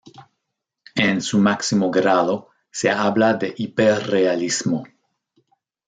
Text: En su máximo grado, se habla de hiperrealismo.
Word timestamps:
En 0.95 1.21
su 1.21 1.37
máximo 1.37 1.91
grado, 1.91 2.49
se 2.71 2.89
habla 2.89 3.35
de 3.35 3.53
hiperrealismo. 3.55 4.85